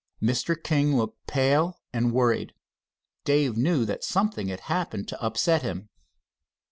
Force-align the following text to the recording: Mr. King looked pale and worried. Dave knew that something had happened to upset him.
Mr. 0.19 0.55
King 0.59 0.97
looked 0.97 1.27
pale 1.27 1.77
and 1.93 2.11
worried. 2.11 2.55
Dave 3.23 3.55
knew 3.55 3.85
that 3.85 4.03
something 4.03 4.47
had 4.47 4.61
happened 4.61 5.07
to 5.07 5.21
upset 5.21 5.61
him. 5.61 5.89